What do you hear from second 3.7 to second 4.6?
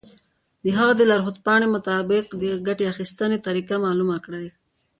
معلومه کړئ.